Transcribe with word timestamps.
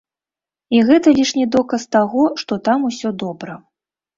І 0.77 0.79
гэта 0.87 1.13
лішні 1.19 1.45
доказ 1.57 1.85
таго, 1.99 2.25
што 2.45 2.61
там 2.69 2.89
усё 2.91 3.09
добра. 3.27 3.53